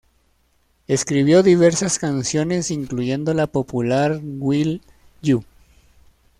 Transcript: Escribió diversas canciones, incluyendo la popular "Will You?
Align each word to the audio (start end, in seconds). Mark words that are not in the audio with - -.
Escribió 0.87 1.43
diversas 1.43 1.99
canciones, 1.99 2.71
incluyendo 2.71 3.35
la 3.35 3.45
popular 3.45 4.19
"Will 4.23 4.81
You? 5.21 5.43